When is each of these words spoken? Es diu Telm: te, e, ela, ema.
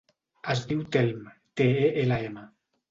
Es 0.53 0.63
diu 0.71 0.81
Telm: 0.97 1.31
te, 1.61 1.71
e, 1.87 1.89
ela, 2.07 2.23
ema. 2.33 2.53